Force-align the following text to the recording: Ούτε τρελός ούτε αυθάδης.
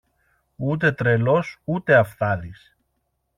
Ούτε 0.55 0.91
τρελός 0.91 1.61
ούτε 1.63 1.95
αυθάδης. 1.95 2.75